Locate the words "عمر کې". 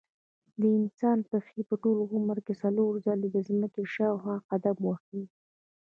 2.13-2.53